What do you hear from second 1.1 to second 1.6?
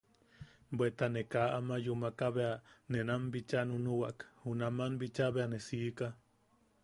ne kaa